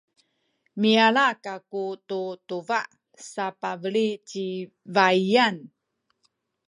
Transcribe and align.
miyala 0.79 1.25
kaku 1.45 1.85
tu 2.07 2.21
tubah 2.47 2.85
sapabeli 3.29 4.07
ci 4.27 4.45
baiyan. 4.95 5.55